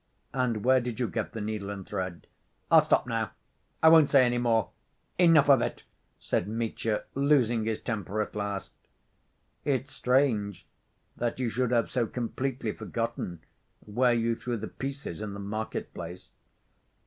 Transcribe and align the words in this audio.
"And 0.33 0.63
where 0.65 0.81
did 0.81 0.99
you 0.99 1.07
get 1.07 1.31
the 1.33 1.41
needle 1.41 1.69
and 1.69 1.85
thread?" 1.85 2.25
"I'll 2.71 2.81
stop 2.81 3.05
now. 3.05 3.33
I 3.83 3.89
won't 3.89 4.09
say 4.09 4.25
any 4.25 4.39
more. 4.39 4.71
Enough 5.19 5.47
of 5.47 5.61
it!" 5.61 5.83
said 6.19 6.47
Mitya, 6.47 7.03
losing 7.13 7.65
his 7.65 7.79
temper 7.79 8.19
at 8.19 8.35
last. 8.35 8.71
"It's 9.63 9.93
strange 9.93 10.65
that 11.17 11.37
you 11.37 11.51
should 11.51 11.69
have 11.69 11.91
so 11.91 12.07
completely 12.07 12.71
forgotten 12.71 13.41
where 13.85 14.11
you 14.13 14.35
threw 14.35 14.57
the 14.57 14.67
pieces 14.67 15.21
in 15.21 15.35
the 15.35 15.39
market‐place." 15.39 16.31